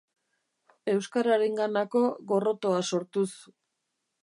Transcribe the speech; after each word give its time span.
Euskararenganako 0.93 2.03
gorrotoa 2.33 2.75
sortuz. 2.91 3.31